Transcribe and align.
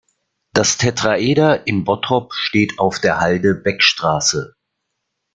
Das 0.53 0.77
Tetraeder 0.79 1.67
in 1.67 1.83
Bottrop 1.83 2.33
steht 2.33 2.79
auf 2.79 2.97
der 2.99 3.19
Halde 3.19 3.53
Beckstraße. 3.53 4.55